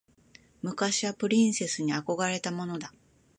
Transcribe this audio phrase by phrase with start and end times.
[0.63, 2.91] 昔はプリンセスに憧れたものだ。